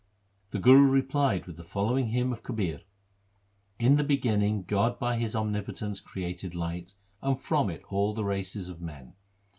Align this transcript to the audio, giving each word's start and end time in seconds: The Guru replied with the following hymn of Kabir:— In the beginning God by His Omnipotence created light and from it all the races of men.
The 0.49 0.57
Guru 0.57 0.89
replied 0.89 1.45
with 1.45 1.57
the 1.57 1.63
following 1.63 2.07
hymn 2.07 2.33
of 2.33 2.41
Kabir:— 2.41 2.81
In 3.87 3.97
the 3.97 4.03
beginning 4.03 4.63
God 4.63 4.97
by 4.97 5.19
His 5.19 5.35
Omnipotence 5.35 5.99
created 5.99 6.55
light 6.55 6.95
and 7.21 7.39
from 7.39 7.69
it 7.69 7.83
all 7.89 8.11
the 8.15 8.25
races 8.25 8.67
of 8.67 8.81
men. 8.81 9.13